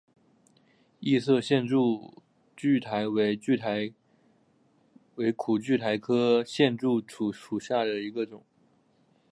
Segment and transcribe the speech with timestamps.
[0.99, 2.23] 异色线柱
[2.57, 3.35] 苣苔为
[5.31, 8.43] 苦苣苔科线柱苣苔属下的一个种。